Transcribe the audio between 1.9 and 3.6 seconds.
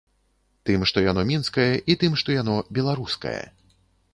і тым, што яно беларускае.